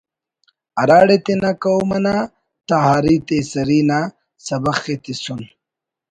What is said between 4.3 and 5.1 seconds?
سبخ ءِ